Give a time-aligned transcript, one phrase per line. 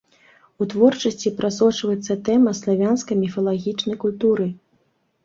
[0.61, 4.49] У творчасці прасочваецца тэма славянскай міфалагічнай культуры.